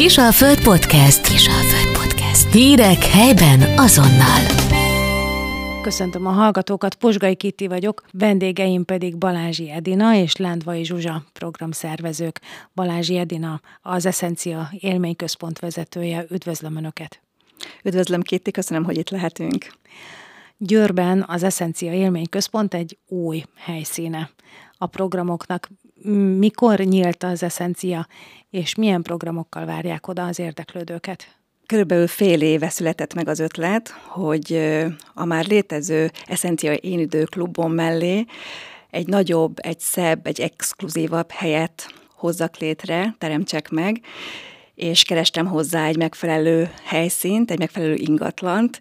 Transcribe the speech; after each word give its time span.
Kisalföld 0.00 0.62
Podcast. 0.62 1.28
Kisalföld 1.28 1.98
Podcast. 1.98 2.52
Hírek 2.52 3.04
helyben 3.04 3.78
azonnal. 3.78 4.42
Köszöntöm 5.82 6.26
a 6.26 6.30
hallgatókat, 6.30 6.94
Posgai 6.94 7.34
Kitti 7.34 7.66
vagyok, 7.66 8.04
vendégeim 8.12 8.84
pedig 8.84 9.16
Balázsi 9.16 9.70
Edina 9.70 10.14
és 10.14 10.36
Lándvai 10.36 10.84
Zsuzsa 10.84 11.24
programszervezők. 11.32 12.40
Balázsi 12.74 13.16
Edina 13.16 13.60
az 13.82 14.06
Essencia 14.06 14.70
élményközpont 14.78 15.58
vezetője. 15.58 16.24
Üdvözlöm 16.30 16.76
Önöket! 16.76 17.20
Üdvözlöm 17.84 18.22
Kitti, 18.22 18.50
köszönöm, 18.50 18.84
hogy 18.84 18.98
itt 18.98 19.10
lehetünk. 19.10 19.72
Győrben 20.56 21.24
az 21.28 21.42
Essencia 21.42 21.92
élményközpont 21.92 22.74
egy 22.74 22.98
új 23.06 23.42
helyszíne 23.56 24.30
a 24.78 24.86
programoknak. 24.86 25.68
Mikor 26.38 26.78
nyílt 26.78 27.22
az 27.22 27.42
Essencia, 27.42 28.06
és 28.50 28.74
milyen 28.74 29.02
programokkal 29.02 29.66
várják 29.66 30.08
oda 30.08 30.26
az 30.26 30.38
érdeklődőket? 30.38 31.38
Körülbelül 31.66 32.06
fél 32.06 32.40
éve 32.42 32.68
született 32.68 33.14
meg 33.14 33.28
az 33.28 33.38
ötlet, 33.38 33.88
hogy 33.88 34.60
a 35.14 35.24
már 35.24 35.46
létező 35.46 36.10
Essencia 36.26 36.72
Én 36.72 36.98
Idő 36.98 37.24
klubon 37.24 37.70
mellé 37.70 38.24
egy 38.90 39.06
nagyobb, 39.06 39.58
egy 39.62 39.80
szebb, 39.80 40.26
egy 40.26 40.40
exkluzívabb 40.40 41.30
helyet 41.30 41.94
hozzak 42.14 42.56
létre, 42.56 43.14
teremtsek 43.18 43.68
meg, 43.68 44.00
és 44.74 45.02
kerestem 45.02 45.46
hozzá 45.46 45.86
egy 45.86 45.96
megfelelő 45.96 46.70
helyszínt, 46.84 47.50
egy 47.50 47.58
megfelelő 47.58 47.94
ingatlant, 47.94 48.80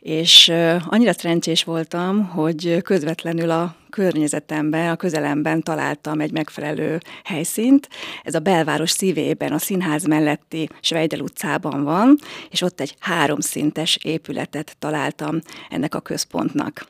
és 0.00 0.52
annyira 0.86 1.12
szerencsés 1.12 1.64
voltam, 1.64 2.28
hogy 2.28 2.82
közvetlenül 2.82 3.50
a 3.50 3.76
környezetemben, 3.90 4.90
a 4.90 4.96
közelemben 4.96 5.62
találtam 5.62 6.20
egy 6.20 6.32
megfelelő 6.32 7.00
helyszínt. 7.24 7.88
Ez 8.22 8.34
a 8.34 8.38
belváros 8.38 8.90
szívében, 8.90 9.52
a 9.52 9.58
színház 9.58 10.04
melletti 10.04 10.68
Svejdel 10.80 11.20
utcában 11.20 11.84
van, 11.84 12.18
és 12.50 12.62
ott 12.62 12.80
egy 12.80 12.94
háromszintes 12.98 13.98
épületet 14.02 14.76
találtam 14.78 15.38
ennek 15.70 15.94
a 15.94 16.00
központnak. 16.00 16.86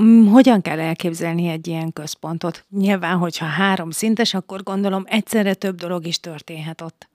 Mm, 0.00 0.26
hogyan 0.26 0.60
kell 0.60 0.80
elképzelni 0.80 1.48
egy 1.48 1.66
ilyen 1.66 1.92
központot? 1.92 2.64
Nyilván, 2.70 3.16
hogyha 3.16 3.44
három 3.44 3.90
szintes, 3.90 4.34
akkor 4.34 4.62
gondolom 4.62 5.04
egyszerre 5.06 5.54
több 5.54 5.76
dolog 5.76 6.06
is 6.06 6.20
történhet 6.20 6.80
ott. 6.80 7.08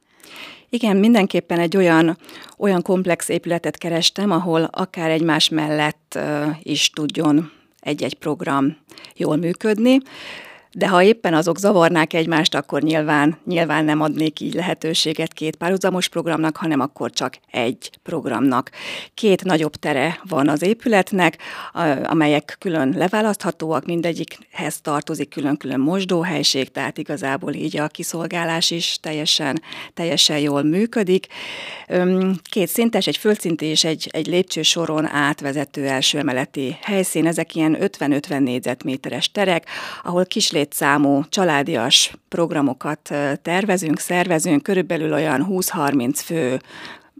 Igen, 0.70 0.98
mindenképpen 0.98 1.60
egy 1.60 1.78
olyan, 1.78 2.18
olyan 2.58 2.82
komplex 2.82 3.30
épületet 3.30 3.78
kerestem, 3.78 4.32
ahol 4.32 4.64
akár 4.72 5.10
egymás 5.10 5.50
mellett 5.50 6.20
is 6.64 6.90
tudjon 6.90 7.52
egy-egy 7.80 8.16
program 8.16 8.78
jól 9.16 9.36
működni. 9.36 10.00
De 10.72 10.88
ha 10.88 11.04
éppen 11.04 11.34
azok 11.34 11.58
zavarnák 11.58 12.14
egymást, 12.14 12.56
akkor 12.56 12.82
nyilván, 12.82 13.38
nyilván 13.46 13.86
nem 13.86 14.02
adnék 14.02 14.40
így 14.40 14.54
lehetőséget 14.54 15.34
két 15.34 15.56
párhuzamos 15.56 16.08
programnak, 16.08 16.58
hanem 16.58 16.80
akkor 16.80 17.12
csak 17.12 17.38
egy 17.52 17.90
programnak. 18.04 18.70
Két 19.14 19.44
nagyobb 19.44 19.76
tere 19.76 20.20
van 20.28 20.48
az 20.48 20.62
épületnek, 20.62 21.38
amelyek 22.04 22.56
külön 22.60 22.94
leválaszthatóak, 22.98 23.86
mindegyikhez 23.86 24.82
tartozik 24.82 25.30
külön-külön 25.30 25.80
mosdóhelység, 25.80 26.72
tehát 26.72 26.98
igazából 26.98 27.54
így 27.54 27.78
a 27.78 27.88
kiszolgálás 27.88 28.72
is 28.72 28.98
teljesen, 29.02 29.62
teljesen 29.94 30.40
jól 30.40 30.64
működik. 30.64 31.28
Két 32.50 32.68
szintes, 32.68 33.08
egy 33.08 33.18
földszinti 33.18 33.66
és 33.66 33.84
egy, 33.84 34.10
egy 34.12 34.28
lépcsősoron 34.28 35.06
átvezető 35.06 35.88
első 35.88 36.18
emeleti 36.18 36.78
helyszín, 36.82 37.28
ezek 37.28 37.56
ilyen 37.56 37.78
50-50 37.80 38.40
négyzetméteres 38.40 39.32
terek, 39.32 39.66
ahol 40.04 40.26
kis 40.26 40.52
létszámú 40.60 41.24
családias 41.30 42.14
programokat 42.30 43.14
tervezünk, 43.42 44.00
szervezünk, 44.00 44.64
körülbelül 44.64 45.14
olyan 45.14 45.48
20-30 45.50 46.12
fő 46.16 46.62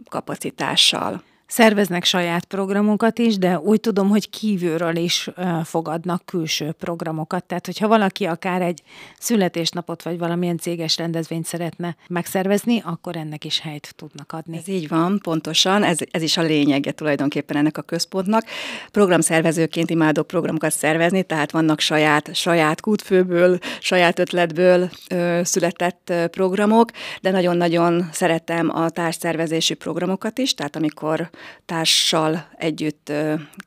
kapacitással 0.08 1.22
szerveznek 1.50 2.04
saját 2.04 2.44
programokat 2.44 3.18
is, 3.18 3.38
de 3.38 3.58
úgy 3.58 3.80
tudom, 3.80 4.08
hogy 4.08 4.30
kívülről 4.30 4.96
is 4.96 5.30
fogadnak 5.64 6.22
külső 6.24 6.72
programokat. 6.72 7.44
Tehát, 7.44 7.66
hogyha 7.66 7.88
valaki 7.88 8.24
akár 8.24 8.62
egy 8.62 8.82
születésnapot 9.18 10.02
vagy 10.02 10.18
valamilyen 10.18 10.58
céges 10.58 10.96
rendezvényt 10.96 11.46
szeretne 11.46 11.96
megszervezni, 12.08 12.82
akkor 12.84 13.16
ennek 13.16 13.44
is 13.44 13.60
helyt 13.60 13.92
tudnak 13.96 14.32
adni. 14.32 14.56
Ez 14.56 14.68
így 14.68 14.88
van, 14.88 15.18
pontosan, 15.22 15.82
ez, 15.82 15.98
ez 16.10 16.22
is 16.22 16.36
a 16.36 16.42
lényege 16.42 16.92
tulajdonképpen 16.92 17.56
ennek 17.56 17.78
a 17.78 17.82
központnak. 17.82 18.44
Programszervezőként 18.90 19.90
imádok 19.90 20.26
programokat 20.26 20.72
szervezni, 20.72 21.22
tehát 21.22 21.50
vannak 21.50 21.80
saját, 21.80 22.34
saját 22.34 22.80
kútfőből, 22.80 23.58
saját 23.80 24.18
ötletből 24.18 24.90
ö, 25.10 25.40
született 25.44 26.12
programok, 26.30 26.90
de 27.20 27.30
nagyon-nagyon 27.30 28.08
szeretem 28.12 28.70
a 28.76 28.90
társszervezésű 28.90 29.74
programokat 29.74 30.38
is, 30.38 30.54
tehát 30.54 30.76
amikor 30.76 31.30
társal 31.66 32.48
együtt 32.56 33.12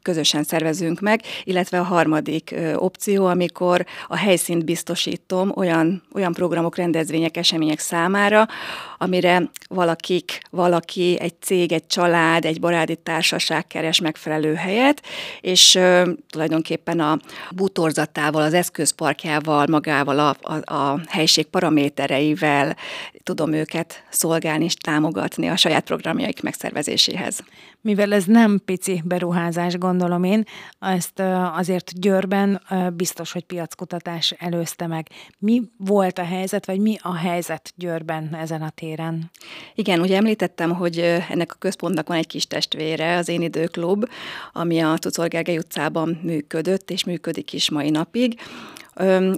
közösen 0.02 0.44
szervezünk 0.44 1.00
meg, 1.00 1.22
illetve 1.44 1.80
a 1.80 1.84
harmadik 1.84 2.56
opció, 2.76 3.26
amikor 3.26 3.86
a 4.08 4.16
helyszínt 4.16 4.66
biztosítom 4.66 5.52
olyan, 5.56 6.04
olyan 6.14 6.34
programok, 6.34 6.76
rendezvények, 6.76 7.38
események 7.38 7.80
számára, 7.80 8.48
amire 8.98 9.50
valakik, 9.68 10.42
valaki, 10.50 11.18
egy 11.20 11.34
cég, 11.42 11.72
egy 11.72 11.88
család, 11.88 12.46
egy 12.46 12.60
baráti 12.60 12.96
társaság 12.96 13.68
keres 13.68 14.00
megfelelő 14.00 14.54
helyet, 14.54 15.02
és 15.42 15.80
tulajdonképpen 16.30 17.00
a 17.00 17.20
bútorzatával, 17.52 18.42
az 18.42 18.54
eszközparkjával, 18.54 19.66
magával, 19.68 20.20
a, 20.20 20.36
a, 20.42 20.74
a 20.74 21.00
helység 21.08 21.46
paramétereivel 21.46 22.76
tudom 23.24 23.54
őket 23.54 24.04
szolgálni 24.10 24.64
és 24.64 24.74
támogatni 24.74 25.48
a 25.48 25.56
saját 25.56 25.84
programjaik 25.84 26.42
megszervezéséhez 26.42 27.44
mivel 27.84 28.14
ez 28.14 28.26
nem 28.26 28.62
pici 28.66 29.02
beruházás, 29.06 29.78
gondolom 29.78 30.24
én, 30.24 30.44
ezt 30.80 31.20
azért 31.54 32.00
Győrben 32.00 32.62
biztos, 32.94 33.32
hogy 33.32 33.44
piackutatás 33.44 34.32
előzte 34.32 34.88
meg. 34.88 35.08
Mi 35.40 35.62
volt 35.78 36.18
a 36.18 36.24
helyzet, 36.24 36.66
vagy 36.66 36.80
mi 36.80 36.96
a 37.02 37.16
helyzet 37.16 37.74
Győrben 37.76 38.36
ezen 38.36 38.62
a 38.62 38.70
téren? 38.70 39.32
Igen, 39.76 40.00
ugye 40.00 40.16
említettem, 40.16 40.76
hogy 40.76 41.00
ennek 41.30 41.52
a 41.52 41.58
központnak 41.60 42.08
van 42.08 42.18
egy 42.18 42.28
kis 42.28 42.48
testvére, 42.48 43.18
az 43.18 43.28
Én 43.28 43.42
Időklub, 43.42 44.06
ami 44.54 44.80
a 44.80 44.98
Tucor 44.98 45.28
Gergely 45.28 45.58
utcában 45.58 46.20
működött, 46.24 46.92
és 46.92 47.04
működik 47.04 47.54
is 47.54 47.70
mai 47.70 47.90
napig. 47.90 48.40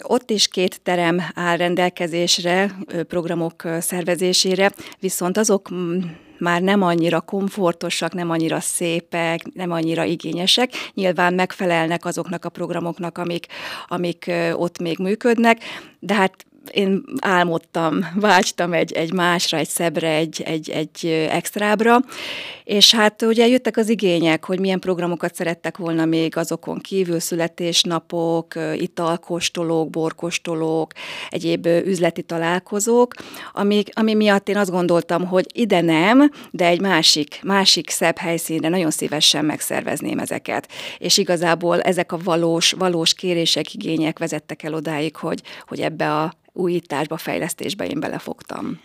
Ott 0.01 0.29
is 0.29 0.47
két 0.47 0.81
terem 0.81 1.21
áll 1.33 1.57
rendelkezésre 1.57 2.75
programok 3.07 3.63
szervezésére, 3.79 4.71
viszont 4.99 5.37
azok 5.37 5.69
már 6.37 6.61
nem 6.61 6.81
annyira 6.81 7.21
komfortosak, 7.21 8.13
nem 8.13 8.29
annyira 8.29 8.59
szépek, 8.59 9.53
nem 9.53 9.71
annyira 9.71 10.03
igényesek. 10.03 10.71
Nyilván 10.93 11.33
megfelelnek 11.33 12.05
azoknak 12.05 12.45
a 12.45 12.49
programoknak, 12.49 13.17
amik, 13.17 13.45
amik 13.87 14.31
ott 14.53 14.79
még 14.79 14.97
működnek, 14.99 15.63
de 15.99 16.13
hát 16.13 16.45
én 16.71 17.03
álmodtam, 17.19 18.05
vágytam 18.15 18.73
egy, 18.73 18.91
egy 18.91 19.13
másra, 19.13 19.57
egy 19.57 19.67
szebbre, 19.67 20.09
egy, 20.09 20.41
egy, 20.45 20.69
egy 20.69 21.05
extrábra, 21.29 21.99
és 22.63 22.95
hát 22.95 23.21
ugye 23.21 23.47
jöttek 23.47 23.77
az 23.77 23.89
igények, 23.89 24.45
hogy 24.45 24.59
milyen 24.59 24.79
programokat 24.79 25.35
szerettek 25.35 25.77
volna 25.77 26.05
még 26.05 26.37
azokon 26.37 26.79
kívül, 26.79 27.19
születésnapok, 27.19 28.53
italkostolók, 28.75 29.89
borkostolók, 29.89 30.91
egyéb 31.29 31.65
üzleti 31.65 32.21
találkozók, 32.21 33.13
ami, 33.53 33.83
ami 33.93 34.13
miatt 34.13 34.49
én 34.49 34.57
azt 34.57 34.71
gondoltam, 34.71 35.25
hogy 35.25 35.45
ide 35.53 35.81
nem, 35.81 36.31
de 36.51 36.65
egy 36.65 36.81
másik, 36.81 37.39
másik 37.43 37.89
szebb 37.89 38.17
helyszínre 38.17 38.69
nagyon 38.69 38.91
szívesen 38.91 39.45
megszervezném 39.45 40.19
ezeket. 40.19 40.67
És 40.97 41.17
igazából 41.17 41.81
ezek 41.81 42.11
a 42.11 42.17
valós, 42.23 42.71
valós 42.71 43.13
kérések, 43.13 43.73
igények 43.73 44.19
vezettek 44.19 44.63
el 44.63 44.73
odáig, 44.73 45.15
hogy, 45.15 45.41
hogy 45.67 45.79
ebbe 45.81 46.13
a 46.13 46.33
újításba, 46.55 47.17
fejlesztésbe 47.17 47.87
én 47.87 47.99
belefogtam. 47.99 48.81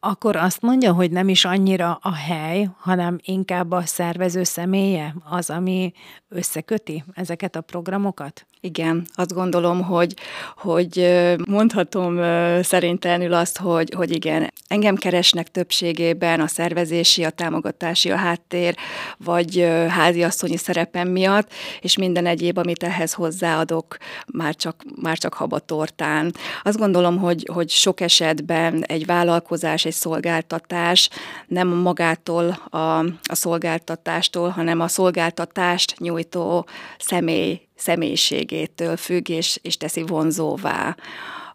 Akkor 0.00 0.36
azt 0.36 0.62
mondja, 0.62 0.92
hogy 0.92 1.10
nem 1.10 1.28
is 1.28 1.44
annyira 1.44 1.98
a 2.02 2.14
hely, 2.14 2.68
hanem 2.78 3.18
inkább 3.22 3.70
a 3.70 3.86
szervező 3.86 4.42
személye 4.42 5.14
az, 5.30 5.50
ami 5.50 5.92
összeköti 6.28 7.04
ezeket 7.14 7.56
a 7.56 7.60
programokat? 7.60 8.46
Igen, 8.60 9.06
azt 9.14 9.34
gondolom, 9.34 9.82
hogy, 9.82 10.14
hogy 10.56 11.18
mondhatom 11.46 12.16
szerintelenül 12.62 13.32
azt, 13.32 13.58
hogy, 13.58 13.92
hogy 13.96 14.10
igen, 14.10 14.52
engem 14.68 14.96
keresnek 14.96 15.48
többségében 15.48 16.40
a 16.40 16.46
szervezési, 16.46 17.24
a 17.24 17.30
támogatási, 17.30 18.10
a 18.10 18.16
háttér, 18.16 18.76
vagy 19.18 19.68
háziasszonyi 19.88 20.56
szerepem 20.56 21.08
miatt, 21.08 21.52
és 21.80 21.96
minden 21.96 22.26
egyéb, 22.26 22.58
amit 22.58 22.82
ehhez 22.82 23.12
hozzáadok, 23.12 23.96
már 24.32 24.54
csak, 24.54 24.82
már 25.02 25.18
csak 25.18 25.34
habatortán. 25.34 26.34
Azt 26.62 26.78
gondolom, 26.78 27.18
hogy, 27.18 27.48
hogy 27.52 27.70
sok 27.70 28.00
esetben 28.00 28.84
egy 28.84 29.06
vállalkozás, 29.06 29.84
egy 29.88 29.94
szolgáltatás 29.94 31.10
nem 31.46 31.68
magától 31.68 32.48
a, 32.70 32.98
a 33.22 33.34
szolgáltatástól, 33.34 34.48
hanem 34.48 34.80
a 34.80 34.88
szolgáltatást 34.88 35.98
nyújtó 35.98 36.66
személy 36.98 37.60
személyiségétől 37.76 38.96
függ, 38.96 39.28
és, 39.28 39.58
és 39.62 39.76
teszi 39.76 40.02
vonzóvá 40.02 40.96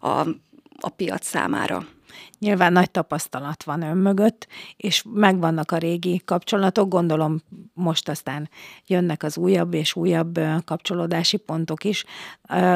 a, 0.00 0.08
a 0.80 0.88
piac 0.96 1.26
számára. 1.26 1.86
Nyilván 2.44 2.72
nagy 2.72 2.90
tapasztalat 2.90 3.62
van 3.62 3.82
ön 3.82 3.96
mögött, 3.96 4.46
és 4.76 5.04
megvannak 5.12 5.70
a 5.70 5.78
régi 5.78 6.22
kapcsolatok, 6.24 6.88
gondolom 6.88 7.42
most 7.72 8.08
aztán 8.08 8.48
jönnek 8.86 9.22
az 9.22 9.36
újabb 9.36 9.74
és 9.74 9.96
újabb 9.96 10.40
kapcsolódási 10.64 11.36
pontok 11.36 11.84
is. 11.84 12.04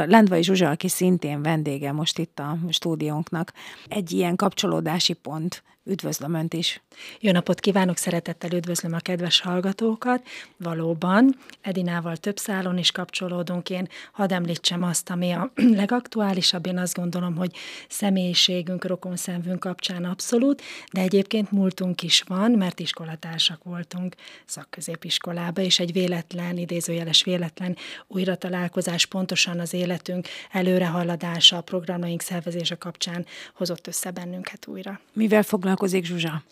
Lendvai 0.06 0.42
Zsuzsa, 0.42 0.70
aki 0.70 0.88
szintén 0.88 1.42
vendége 1.42 1.92
most 1.92 2.18
itt 2.18 2.38
a 2.38 2.58
stúdiónknak, 2.68 3.52
egy 3.88 4.12
ilyen 4.12 4.36
kapcsolódási 4.36 5.12
pont 5.12 5.62
Üdvözlöm 5.88 6.34
Önt 6.34 6.54
is! 6.54 6.82
Jó 7.20 7.32
napot 7.32 7.60
kívánok, 7.60 7.96
szeretettel 7.96 8.52
üdvözlöm 8.52 8.92
a 8.92 8.98
kedves 8.98 9.40
hallgatókat. 9.40 10.26
Valóban, 10.56 11.36
Edinával 11.60 12.16
több 12.16 12.36
szálon 12.36 12.78
is 12.78 12.90
kapcsolódunk. 12.90 13.70
Én 13.70 13.88
hadd 14.12 14.32
említsem 14.32 14.82
azt, 14.82 15.10
ami 15.10 15.30
a 15.30 15.52
legaktuálisabb, 15.82 16.66
én 16.66 16.78
azt 16.78 16.94
gondolom, 16.94 17.36
hogy 17.36 17.56
személyiségünk, 17.88 18.84
rokonszenvünk 18.84 19.57
kapcsán 19.58 20.04
abszolút, 20.04 20.62
de 20.92 21.00
egyébként 21.00 21.50
múltunk 21.50 22.02
is 22.02 22.22
van, 22.26 22.50
mert 22.50 22.80
iskolatársak 22.80 23.64
voltunk 23.64 24.14
szakközépiskolába, 24.46 25.60
és 25.60 25.78
egy 25.78 25.92
véletlen, 25.92 26.56
idézőjeles 26.56 27.22
véletlen 27.22 27.76
újra 28.06 28.36
találkozás 28.36 29.06
pontosan 29.06 29.60
az 29.60 29.72
életünk 29.72 30.28
előrehaladása, 30.50 31.56
a 31.56 31.60
programjaink 31.60 32.20
szervezése 32.20 32.74
kapcsán 32.74 33.26
hozott 33.54 33.86
össze 33.86 34.10
bennünket 34.10 34.66
újra. 34.66 35.00
Mivel 35.12 35.42
foglalkozik 35.42 36.04
Zsuzsa? 36.04 36.42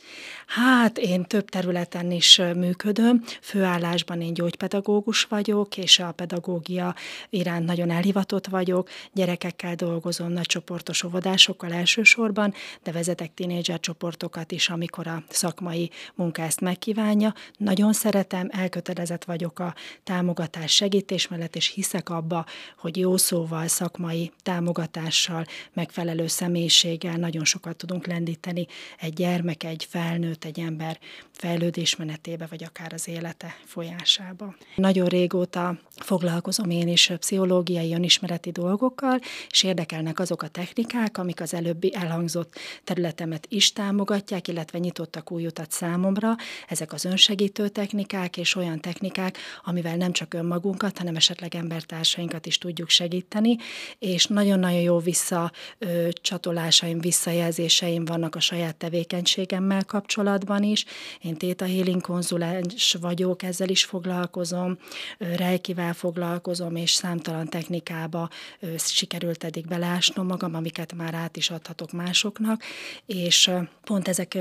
Hát 0.47 0.99
én 0.99 1.25
több 1.25 1.49
területen 1.49 2.11
is 2.11 2.41
működöm. 2.56 3.25
Főállásban 3.41 4.20
én 4.20 4.35
gyógypedagógus 4.35 5.25
vagyok, 5.25 5.76
és 5.76 5.99
a 5.99 6.12
pedagógia 6.12 6.94
iránt 7.31 7.67
nagyon 7.67 7.91
elhivatott 7.91 8.47
vagyok. 8.47 8.88
Gyerekekkel 9.12 9.75
dolgozom, 9.75 10.32
nagy 10.32 10.47
csoportos 10.47 11.03
óvodásokkal 11.03 11.73
elsősorban, 11.73 12.55
de 12.82 12.93
vezetek 12.96 13.34
tínédzser 13.34 13.81
csoportokat 13.81 14.52
is, 14.52 14.69
amikor 14.69 15.06
a 15.06 15.22
szakmai 15.28 15.90
munka 16.14 16.43
ezt 16.43 16.60
megkívánja. 16.60 17.34
Nagyon 17.56 17.93
szeretem, 17.93 18.48
elkötelezett 18.52 19.25
vagyok 19.25 19.58
a 19.58 19.75
támogatás 20.04 20.72
segítés 20.72 21.28
mellett, 21.28 21.56
és 21.56 21.72
hiszek 21.75 22.08
abba, 22.10 22.46
hogy 22.78 22.96
jó 22.96 23.16
szóval, 23.16 23.66
szakmai 23.66 24.32
támogatással, 24.43 25.44
megfelelő 25.72 26.26
személyiséggel 26.26 27.16
nagyon 27.16 27.44
sokat 27.44 27.76
tudunk 27.76 28.06
lendíteni 28.06 28.66
egy 29.00 29.12
gyermek, 29.12 29.64
egy 29.64 29.87
felnőtt, 29.88 30.44
egy 30.44 30.60
ember 30.60 30.98
fejlődésmenetébe, 31.31 32.46
vagy 32.50 32.64
akár 32.64 32.93
az 32.93 33.08
élete 33.08 33.56
folyásába. 33.64 34.54
Nagyon 34.75 35.06
régóta 35.06 35.78
foglalkozom 35.96 36.70
én 36.70 36.88
is 36.88 37.12
pszichológiai, 37.19 37.94
önismereti 37.94 38.50
dolgokkal, 38.50 39.19
és 39.48 39.62
érdekelnek 39.62 40.19
azok 40.19 40.43
a 40.43 40.48
technikák, 40.48 41.19
amik 41.19 41.40
az 41.40 41.54
előbbi 41.54 41.94
elhangzott 41.94 42.58
területemet 42.84 43.46
is 43.49 43.73
támogatják, 43.73 44.49
illetve 44.49 44.78
nyitottak 44.78 45.31
új 45.31 45.46
utat 45.46 45.70
számomra. 45.70 46.34
Ezek 46.69 46.93
az 46.93 47.05
önsegítő 47.05 47.69
technikák, 47.69 48.37
és 48.37 48.55
olyan 48.55 48.81
technikák, 48.81 49.38
amivel 49.64 49.96
nem 49.96 50.12
csak 50.12 50.34
önmagunkat, 50.34 50.99
hanem 50.99 51.17
esetleg 51.17 51.55
embertársainkat 51.55 52.46
is 52.46 52.58
tudjuk 52.58 52.88
segíteni, 52.88 53.56
és 53.99 54.26
nagyon-nagyon 54.26 54.81
jó 54.81 54.99
visszacsatolásaim, 54.99 57.00
visszajelzéseim 57.00 58.05
vannak 58.05 58.34
a 58.34 58.40
saját 58.40 58.76
tevékenységem 58.76 59.25
tevékenységemmel 59.26 59.84
kapcsolatban 59.84 60.62
is. 60.62 60.84
Én 61.20 61.37
Theta 61.37 61.64
Healing 61.64 62.00
konzulens 62.00 62.96
vagyok, 63.00 63.43
ezzel 63.43 63.69
is 63.69 63.84
foglalkozom, 63.84 64.79
rejkivel 65.19 65.94
foglalkozom, 65.94 66.76
és 66.76 66.90
számtalan 66.90 67.49
technikába 67.49 68.29
sikerült 68.76 69.44
eddig 69.44 69.67
beleásnom 69.67 70.26
magam, 70.26 70.55
amiket 70.55 70.94
már 70.94 71.14
át 71.14 71.37
is 71.37 71.50
adhatok 71.50 71.93
másoknak, 71.93 72.62
és 73.07 73.51
pont 73.85 74.09
ezek, 74.09 74.39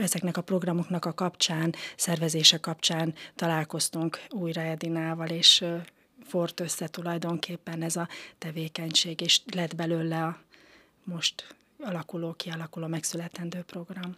ezeknek 0.00 0.36
a 0.36 0.42
programoknak 0.42 1.04
a 1.04 1.12
kapcsán, 1.12 1.74
szervezése 1.96 2.58
kapcsán 2.58 3.14
találkoztunk 3.34 4.20
újra 4.30 4.60
Edinával, 4.60 5.28
és 5.28 5.64
fort 6.24 6.60
össze 6.60 6.88
tulajdonképpen 6.88 7.82
ez 7.82 7.96
a 7.96 8.08
tevékenység, 8.38 9.20
és 9.20 9.40
lett 9.54 9.74
belőle 9.74 10.24
a 10.24 10.38
most 11.04 11.54
alakuló, 11.78 12.32
kialakuló, 12.32 12.86
megszületendő 12.86 13.62
program. 13.66 14.16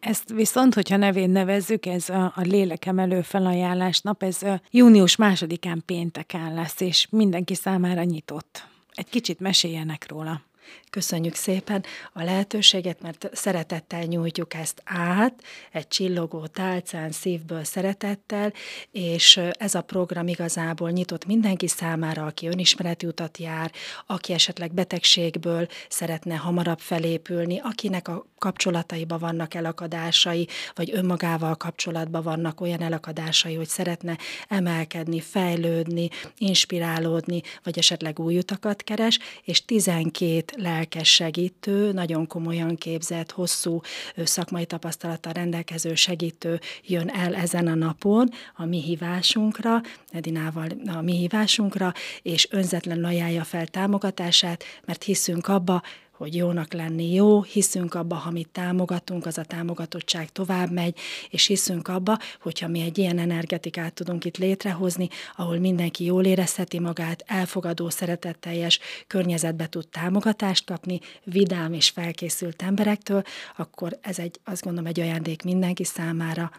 Ezt 0.00 0.28
viszont, 0.28 0.74
hogyha 0.74 0.96
nevén 0.96 1.30
nevezzük, 1.30 1.86
ez 1.86 2.08
a, 2.08 2.24
a 2.24 2.40
lélekemelő 2.40 3.22
felajánlás 3.22 4.00
nap, 4.00 4.22
ez 4.22 4.40
június 4.70 5.16
másodikán 5.16 5.82
pénteken 5.86 6.54
lesz, 6.54 6.80
és 6.80 7.06
mindenki 7.10 7.54
számára 7.54 8.02
nyitott. 8.02 8.66
Egy 8.90 9.08
kicsit 9.08 9.40
meséljenek 9.40 10.06
róla. 10.08 10.42
Köszönjük 10.90 11.34
szépen 11.34 11.84
a 12.12 12.22
lehetőséget, 12.22 13.02
mert 13.02 13.28
szeretettel 13.32 14.02
nyújtjuk 14.02 14.54
ezt 14.54 14.82
át, 14.84 15.42
egy 15.72 15.88
csillogó 15.88 16.46
tálcán, 16.46 17.10
szívből 17.10 17.64
szeretettel, 17.64 18.52
és 18.90 19.40
ez 19.52 19.74
a 19.74 19.82
program 19.82 20.28
igazából 20.28 20.90
nyitott 20.90 21.26
mindenki 21.26 21.68
számára, 21.68 22.26
aki 22.26 22.46
önismereti 22.46 23.06
utat 23.06 23.38
jár, 23.38 23.72
aki 24.06 24.32
esetleg 24.32 24.72
betegségből 24.72 25.68
szeretne 25.88 26.34
hamarabb 26.34 26.78
felépülni, 26.78 27.60
akinek 27.62 28.08
a 28.08 28.26
kapcsolataiba 28.38 29.18
vannak 29.18 29.54
elakadásai, 29.54 30.48
vagy 30.74 30.90
önmagával 30.92 31.56
kapcsolatban 31.56 32.22
vannak 32.22 32.60
olyan 32.60 32.80
elakadásai, 32.80 33.54
hogy 33.54 33.68
szeretne 33.68 34.18
emelkedni, 34.48 35.20
fejlődni, 35.20 36.08
inspirálódni, 36.38 37.42
vagy 37.62 37.78
esetleg 37.78 38.18
új 38.18 38.38
utakat 38.38 38.82
keres, 38.82 39.18
és 39.44 39.64
12 39.64 40.57
lelkes 40.58 41.14
segítő, 41.14 41.92
nagyon 41.92 42.26
komolyan 42.26 42.76
képzett, 42.76 43.30
hosszú 43.30 43.80
szakmai 44.16 44.66
tapasztalattal 44.66 45.32
rendelkező 45.32 45.94
segítő 45.94 46.60
jön 46.84 47.08
el 47.08 47.34
ezen 47.34 47.66
a 47.66 47.74
napon 47.74 48.30
a 48.56 48.64
mi 48.64 48.82
hívásunkra, 48.82 49.80
Edinával 50.10 50.68
a 50.86 51.00
mi 51.00 51.16
hívásunkra, 51.16 51.92
és 52.22 52.48
önzetlen 52.50 53.04
ajánlja 53.04 53.44
fel 53.44 53.66
támogatását, 53.66 54.64
mert 54.84 55.02
hiszünk 55.02 55.48
abba, 55.48 55.82
hogy 56.18 56.34
jónak 56.34 56.72
lenni 56.72 57.14
jó, 57.14 57.42
hiszünk 57.42 57.94
abba, 57.94 58.14
ha 58.14 58.30
mi 58.30 58.44
támogatunk, 58.52 59.26
az 59.26 59.38
a 59.38 59.44
támogatottság 59.44 60.32
tovább 60.32 60.70
megy, 60.70 60.98
és 61.30 61.46
hiszünk 61.46 61.88
abba, 61.88 62.18
hogyha 62.40 62.68
mi 62.68 62.80
egy 62.80 62.98
ilyen 62.98 63.18
energetikát 63.18 63.92
tudunk 63.92 64.24
itt 64.24 64.36
létrehozni, 64.36 65.08
ahol 65.36 65.58
mindenki 65.58 66.04
jól 66.04 66.24
érezheti 66.24 66.78
magát, 66.78 67.24
elfogadó, 67.26 67.88
szeretetteljes 67.90 68.78
környezetbe 69.06 69.66
tud 69.66 69.88
támogatást 69.88 70.64
kapni, 70.64 71.00
vidám 71.24 71.72
és 71.72 71.88
felkészült 71.88 72.62
emberektől, 72.62 73.22
akkor 73.56 73.98
ez 74.00 74.18
egy, 74.18 74.40
azt 74.44 74.62
gondolom, 74.62 74.88
egy 74.88 75.00
ajándék 75.00 75.42
mindenki 75.42 75.84
számára. 75.84 76.50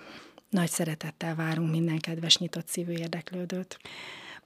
Nagy 0.50 0.70
szeretettel 0.70 1.36
várunk 1.36 1.72
minden 1.72 2.00
kedves 2.00 2.38
nyitott 2.38 2.68
szívű 2.68 2.92
érdeklődőt. 2.92 3.80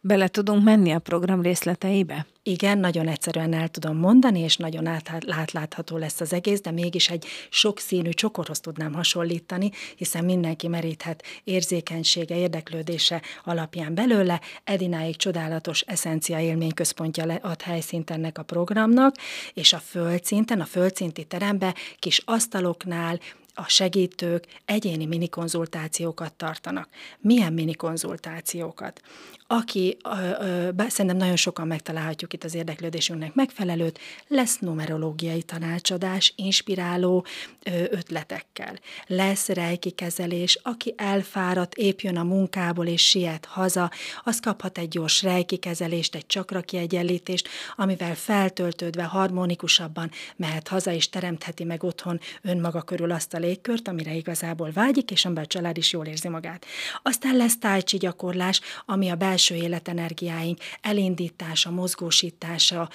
Bele 0.06 0.28
tudunk 0.28 0.64
menni 0.64 0.92
a 0.92 1.00
program 1.00 1.42
részleteibe? 1.42 2.26
Igen, 2.44 2.78
nagyon 2.78 3.08
egyszerűen 3.08 3.54
el 3.54 3.68
tudom 3.68 3.98
mondani, 3.98 4.40
és 4.40 4.58
nagyon 4.58 4.88
átlátható 5.28 5.98
lesz 5.98 6.22
az 6.22 6.34
egész, 6.34 6.62
de 6.62 6.72
mégis 6.72 7.10
egy 7.10 7.26
sokszínű 7.50 8.10
csokorhoz 8.10 8.60
tudnám 8.60 8.94
hasonlítani, 8.94 9.72
hiszen 9.96 10.26
mindenki 10.26 10.68
meríthet 10.68 11.24
érzékenysége, 11.44 12.38
érdeklődése 12.38 13.22
alapján 13.44 13.96
belőle. 13.96 14.42
Edináig 14.64 15.16
csodálatos 15.16 15.82
eszencia 15.82 16.40
élményközpontja 16.40 17.40
ad 17.42 17.62
helyszínt 17.62 18.10
ennek 18.10 18.38
a 18.38 18.44
programnak, 18.44 19.16
és 19.54 19.74
a 19.74 19.80
földszinten, 19.80 20.62
a 20.62 20.66
földszinti 20.66 21.24
terembe 21.24 21.76
kis 22.00 22.22
asztaloknál, 22.26 23.20
a 23.54 23.64
segítők 23.68 24.46
egyéni 24.66 25.06
minikonzultációkat 25.06 26.34
tartanak. 26.34 26.90
Milyen 27.20 27.54
minikonzultációkat? 27.54 29.02
Aki, 29.48 29.98
ö, 30.04 30.46
ö, 30.46 30.70
szerintem 30.88 31.20
nagyon 31.20 31.36
sokan 31.36 31.68
megtalálhatjuk 31.68 32.34
itt 32.34 32.44
az 32.44 32.56
érdeklődésünknek 32.56 33.34
megfelelőt, 33.34 34.00
lesz 34.28 34.60
numerológiai 34.60 35.42
tanácsadás, 35.42 36.34
inspiráló 36.36 37.26
ö, 37.64 37.84
ötletekkel. 37.90 38.80
Lesz 39.08 39.48
rejki 39.48 39.92
kezelés, 39.92 40.60
aki 40.64 40.94
elfáradt, 40.98 41.76
épp 41.76 42.00
jön 42.00 42.18
a 42.18 42.24
munkából 42.24 42.88
és 42.88 43.08
siet 43.08 43.46
haza, 43.46 43.92
az 44.24 44.40
kaphat 44.40 44.78
egy 44.78 44.88
gyors 44.88 45.22
rejki 45.22 45.58
kezelést, 45.58 46.16
egy 46.16 46.26
csakra 46.26 46.62
kiegyenlítést, 46.62 47.48
amivel 47.76 48.16
feltöltődve 48.16 49.04
harmonikusabban 49.04 50.12
mehet 50.36 50.68
haza 50.68 50.92
és 50.92 51.10
teremtheti 51.10 51.64
meg 51.64 51.84
otthon 51.84 52.20
önmaga 52.42 52.82
körül 52.82 53.12
azt 53.12 53.34
a 53.34 53.38
légkört, 53.44 53.88
amire 53.88 54.14
igazából 54.14 54.72
vágyik, 54.72 55.12
és 55.12 55.26
amiben 55.26 55.44
a 55.44 55.48
család 55.48 55.78
is 55.78 55.92
jól 55.92 56.06
érzi 56.06 56.28
magát. 56.28 56.66
Aztán 57.02 57.36
lesz 57.36 57.58
tájcsi 57.58 57.98
gyakorlás, 57.98 58.62
ami 58.86 59.10
a 59.10 59.16
belső 59.16 59.56
életenergiáink 59.56 60.60
elindítása, 60.82 61.72
mozgósítása 61.72 62.90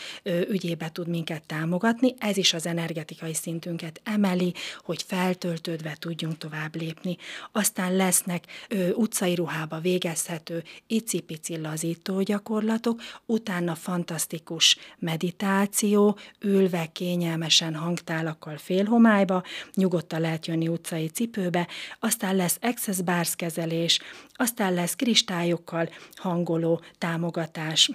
ügyébe 0.48 0.90
tud 0.92 1.08
minket 1.08 1.42
támogatni. 1.46 2.14
Ez 2.18 2.36
is 2.36 2.54
az 2.54 2.66
energetikai 2.66 3.34
szintünket 3.34 4.00
emeli, 4.04 4.54
hogy 4.80 5.04
feltöltődve 5.06 5.96
tudjunk 5.98 6.38
tovább 6.38 6.76
lépni. 6.76 7.16
Aztán 7.52 7.96
lesznek 7.96 8.44
ö, 8.68 8.90
utcai 8.90 9.34
ruhába 9.34 9.78
végezhető 9.78 10.64
icipici 10.86 11.60
lazító 11.60 12.22
gyakorlatok, 12.22 13.02
utána 13.26 13.74
fantasztikus 13.74 14.76
meditáció, 14.98 16.18
ülve 16.40 16.86
kényelmesen 16.92 17.74
hangtálakkal 17.74 18.56
félhomályba, 18.56 19.42
nyugodtan 19.74 20.20
lehet 20.20 20.37
jönni 20.46 20.68
utcai 20.68 21.08
cipőbe, 21.08 21.68
aztán 21.98 22.36
lesz 22.36 22.58
access 22.60 23.00
bars 23.00 23.36
kezelés, 23.36 24.00
aztán 24.32 24.74
lesz 24.74 24.96
kristályokkal 24.96 25.88
hangoló 26.14 26.80
támogatás, 26.98 27.90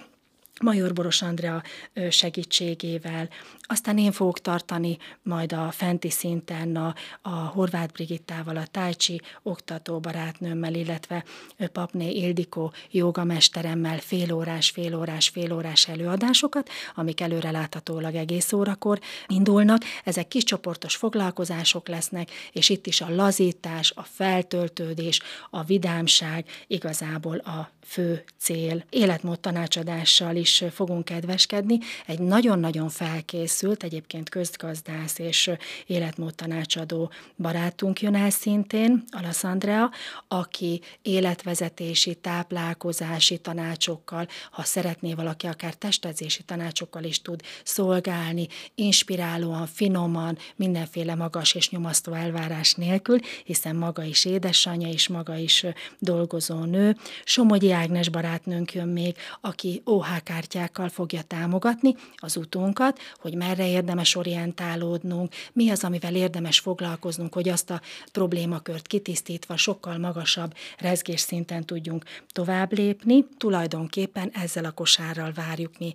Major 0.62 0.92
Boros 0.92 1.22
Andrea 1.22 1.62
segítségével. 2.10 3.28
Aztán 3.60 3.98
én 3.98 4.12
fogok 4.12 4.40
tartani 4.40 4.98
majd 5.22 5.52
a 5.52 5.70
fenti 5.70 6.10
szinten 6.10 6.76
a, 6.76 6.94
a 7.22 7.28
Horváth 7.28 7.92
Brigittával, 7.92 8.56
a 8.56 8.66
Tájcsi 8.66 9.20
oktató 9.42 10.00
barátnőmmel, 10.00 10.74
illetve 10.74 11.24
Papné 11.72 12.10
Ildikó 12.10 12.72
jogamesteremmel 12.90 13.98
félórás, 13.98 14.70
félórás, 14.70 15.28
félórás 15.28 15.88
előadásokat, 15.88 16.68
amik 16.94 17.20
előre 17.20 17.50
láthatólag 17.50 18.14
egész 18.14 18.52
órakor 18.52 19.00
indulnak. 19.26 19.82
Ezek 20.04 20.28
kis 20.28 20.44
csoportos 20.44 20.96
foglalkozások 20.96 21.88
lesznek, 21.88 22.30
és 22.52 22.68
itt 22.68 22.86
is 22.86 23.00
a 23.00 23.14
lazítás, 23.14 23.92
a 23.96 24.02
feltöltődés, 24.02 25.20
a 25.50 25.62
vidámság 25.62 26.46
igazából 26.66 27.36
a 27.36 27.70
fő 27.86 28.24
cél. 28.38 28.84
Életmód 28.90 29.40
tanácsadással 29.40 30.36
is 30.36 30.43
fogunk 30.70 31.04
kedveskedni. 31.04 31.78
Egy 32.06 32.18
nagyon-nagyon 32.18 32.88
felkészült, 32.88 33.82
egyébként 33.82 34.28
közgazdász 34.28 35.18
és 35.18 35.50
életmód 35.86 36.34
tanácsadó 36.34 37.10
barátunk 37.36 38.00
jön 38.00 38.14
el 38.14 38.30
szintén, 38.30 39.04
Alessandrea, 39.10 39.90
aki 40.28 40.80
életvezetési, 41.02 42.14
táplálkozási 42.14 43.38
tanácsokkal, 43.38 44.28
ha 44.50 44.62
szeretné 44.62 45.14
valaki 45.14 45.46
akár 45.46 45.74
testedzési 45.74 46.42
tanácsokkal 46.42 47.04
is 47.04 47.22
tud 47.22 47.42
szolgálni, 47.64 48.46
inspirálóan, 48.74 49.66
finoman, 49.66 50.38
mindenféle 50.56 51.14
magas 51.14 51.54
és 51.54 51.70
nyomasztó 51.70 52.12
elvárás 52.12 52.74
nélkül, 52.74 53.18
hiszen 53.44 53.76
maga 53.76 54.02
is 54.02 54.24
édesanyja, 54.24 54.88
és 54.88 55.08
maga 55.08 55.36
is 55.36 55.66
dolgozó 55.98 56.64
nő. 56.64 56.96
Somogyi 57.24 57.72
Ágnes 57.72 58.08
barátnőnk 58.08 58.72
jön 58.72 58.88
még, 58.88 59.16
aki 59.40 59.82
OH 59.84 60.22
kártyákkal 60.34 60.88
fogja 60.88 61.22
támogatni 61.22 61.94
az 62.16 62.36
utunkat, 62.36 62.98
hogy 63.20 63.34
merre 63.34 63.68
érdemes 63.68 64.14
orientálódnunk, 64.14 65.34
mi 65.52 65.70
az, 65.70 65.84
amivel 65.84 66.14
érdemes 66.14 66.58
foglalkoznunk, 66.58 67.34
hogy 67.34 67.48
azt 67.48 67.70
a 67.70 67.80
problémakört 68.12 68.86
kitisztítva 68.86 69.56
sokkal 69.56 69.98
magasabb 69.98 70.54
rezgés 70.78 71.20
szinten 71.20 71.64
tudjunk 71.64 72.04
tovább 72.32 72.72
lépni. 72.72 73.26
Tulajdonképpen 73.38 74.30
ezzel 74.32 74.64
a 74.64 74.70
kosárral 74.70 75.32
várjuk 75.32 75.78
mi 75.78 75.92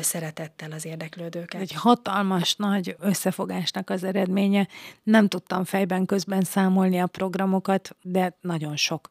szeretettel 0.00 0.72
az 0.72 0.84
érdeklődőket. 0.84 1.60
Egy 1.60 1.72
hatalmas 1.72 2.56
nagy 2.56 2.96
összefogásnak 3.00 3.90
az 3.90 4.04
eredménye. 4.04 4.68
Nem 5.02 5.28
tudtam 5.28 5.64
fejben 5.64 6.06
közben 6.06 6.42
számolni 6.42 6.98
a 6.98 7.06
programokat, 7.06 7.96
de 8.02 8.36
nagyon 8.40 8.76
sok. 8.76 9.08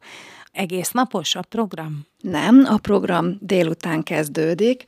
Egész 0.52 0.90
napos 0.90 1.34
a 1.34 1.42
program? 1.42 2.06
Nem, 2.20 2.64
a 2.64 2.76
program 2.78 3.36
délután 3.40 4.02
kezdődik, 4.02 4.84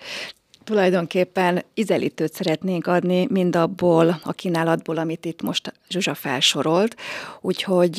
tulajdonképpen 0.68 1.62
izelítőt 1.74 2.32
szeretnénk 2.32 2.86
adni 2.86 3.26
mind 3.30 3.56
abból 3.56 4.20
a 4.24 4.32
kínálatból, 4.32 4.96
amit 4.96 5.24
itt 5.24 5.42
most 5.42 5.72
Zsuzsa 5.88 6.14
felsorolt. 6.14 6.96
Úgyhogy 7.40 7.94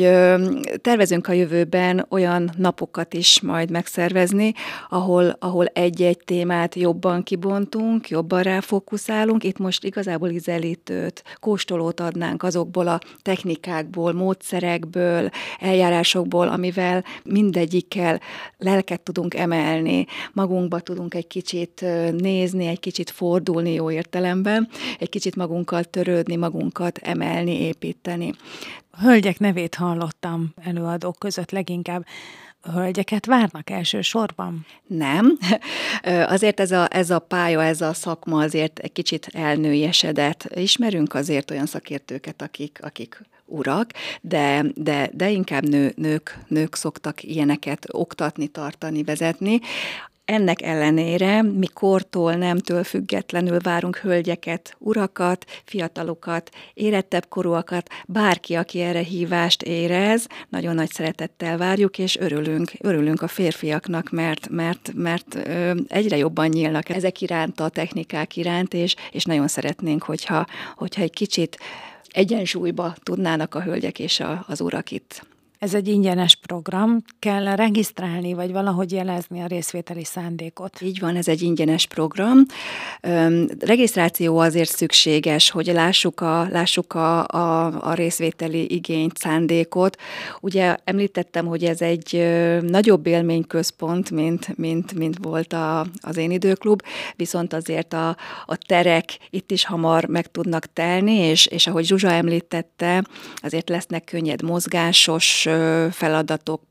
tervezünk 0.81 1.27
a 1.27 1.31
jövőben 1.31 2.05
olyan 2.09 2.51
napokat 2.57 3.13
is 3.13 3.41
majd 3.41 3.71
megszervezni, 3.71 4.53
ahol, 4.89 5.35
ahol 5.39 5.65
egy-egy 5.65 6.19
témát 6.25 6.75
jobban 6.75 7.23
kibontunk, 7.23 8.09
jobban 8.09 8.41
ráfókuszálunk. 8.41 9.43
Itt 9.43 9.57
most 9.57 9.83
igazából 9.83 10.29
izelítőt, 10.29 11.23
kóstolót 11.39 11.99
adnánk 11.99 12.43
azokból 12.43 12.87
a 12.87 12.99
technikákból, 13.21 14.13
módszerekből, 14.13 15.29
eljárásokból, 15.59 16.47
amivel 16.47 17.03
mindegyikkel 17.23 18.19
lelket 18.57 19.01
tudunk 19.01 19.35
emelni, 19.35 20.05
magunkba 20.33 20.79
tudunk 20.79 21.13
egy 21.13 21.27
kicsit 21.27 21.85
nézni, 22.17 22.58
nézni, 22.59 22.73
egy 22.73 22.79
kicsit 22.79 23.09
fordulni 23.09 23.73
jó 23.73 23.91
értelemben, 23.91 24.69
egy 24.99 25.09
kicsit 25.09 25.35
magunkkal 25.35 25.83
törődni, 25.83 26.35
magunkat 26.35 26.97
emelni, 26.97 27.61
építeni. 27.61 28.33
A 28.91 29.01
hölgyek 29.01 29.39
nevét 29.39 29.75
hallottam 29.75 30.53
előadók 30.63 31.19
között 31.19 31.51
leginkább 31.51 32.05
hölgyeket 32.73 33.25
várnak 33.25 33.69
elsősorban? 33.69 34.65
Nem. 34.87 35.37
Azért 36.35 36.59
ez 36.59 36.71
a, 36.71 36.87
ez 36.91 37.09
a 37.09 37.19
pálya, 37.19 37.63
ez 37.63 37.81
a 37.81 37.93
szakma 37.93 38.41
azért 38.41 38.79
egy 38.79 38.91
kicsit 38.91 39.29
elnőjesedett. 39.31 40.49
Ismerünk 40.55 41.13
azért 41.13 41.51
olyan 41.51 41.65
szakértőket, 41.65 42.41
akik, 42.41 42.79
akik 42.81 43.21
urak, 43.45 43.91
de, 44.21 44.65
de, 44.75 45.09
de 45.13 45.29
inkább 45.29 45.69
nő, 45.69 45.93
nők, 45.95 46.37
nők 46.47 46.75
szoktak 46.75 47.23
ilyeneket 47.23 47.85
oktatni, 47.91 48.47
tartani, 48.47 49.03
vezetni. 49.03 49.59
Ennek 50.29 50.61
ellenére 50.61 51.41
mi 51.41 51.67
kortól, 51.67 52.33
nemtől 52.33 52.83
függetlenül 52.83 53.59
várunk 53.59 53.95
hölgyeket, 53.95 54.75
urakat, 54.79 55.45
fiatalokat, 55.63 56.49
érettebb 56.73 57.25
korúakat, 57.29 57.89
bárki, 58.05 58.55
aki 58.55 58.81
erre 58.81 58.99
hívást 58.99 59.61
érez, 59.61 60.27
nagyon 60.49 60.75
nagy 60.75 60.91
szeretettel 60.91 61.57
várjuk, 61.57 61.97
és 61.97 62.17
örülünk, 62.17 62.71
örülünk 62.79 63.21
a 63.21 63.27
férfiaknak, 63.27 64.09
mert, 64.09 64.49
mert, 64.49 64.91
mert 64.95 65.35
ö, 65.35 65.75
egyre 65.87 66.17
jobban 66.17 66.47
nyílnak 66.47 66.89
ezek 66.89 67.21
iránt, 67.21 67.59
a 67.59 67.69
technikák 67.69 68.35
iránt, 68.35 68.73
és, 68.73 68.95
és 69.11 69.23
nagyon 69.23 69.47
szeretnénk, 69.47 70.03
hogyha, 70.03 70.45
hogyha 70.75 71.01
egy 71.01 71.13
kicsit 71.13 71.57
egyensúlyba 72.07 72.95
tudnának 73.03 73.55
a 73.55 73.61
hölgyek 73.61 73.99
és 73.99 74.19
a, 74.19 74.45
az 74.47 74.61
urak 74.61 74.91
itt 74.91 75.27
ez 75.59 75.73
egy 75.73 75.87
ingyenes 75.87 76.35
program, 76.35 77.01
kell 77.19 77.55
regisztrálni, 77.55 78.33
vagy 78.33 78.51
valahogy 78.51 78.91
jelezni 78.91 79.41
a 79.41 79.45
részvételi 79.45 80.03
szándékot. 80.03 80.81
Így 80.81 80.99
van, 80.99 81.15
ez 81.15 81.27
egy 81.27 81.41
ingyenes 81.41 81.87
program. 81.87 82.45
Regisztráció 83.59 84.37
azért 84.37 84.69
szükséges, 84.69 85.49
hogy 85.49 85.65
lássuk 85.65 86.21
a, 86.21 86.47
lássuk 86.51 86.93
a, 86.93 87.27
a, 87.27 87.65
a 87.89 87.93
részvételi 87.93 88.73
igényt, 88.73 89.17
szándékot. 89.17 89.97
Ugye 90.41 90.77
említettem, 90.83 91.45
hogy 91.45 91.63
ez 91.63 91.81
egy 91.81 92.27
nagyobb 92.61 93.07
élményközpont, 93.07 94.11
mint, 94.11 94.57
mint, 94.57 94.93
mint 94.93 95.17
volt 95.21 95.53
a, 95.53 95.85
az 96.01 96.17
én 96.17 96.31
időklub, 96.31 96.81
viszont 97.15 97.53
azért 97.53 97.93
a, 97.93 98.17
a 98.45 98.57
terek 98.67 99.17
itt 99.29 99.51
is 99.51 99.65
hamar 99.65 100.05
meg 100.05 100.31
tudnak 100.31 100.73
telni, 100.73 101.15
és, 101.15 101.45
és 101.45 101.67
ahogy 101.67 101.85
Zsuzsa 101.85 102.11
említette, 102.11 103.03
azért 103.35 103.69
lesznek 103.69 104.03
könnyed 104.03 104.41
mozgásos 104.41 105.47
feladatok, 105.91 106.61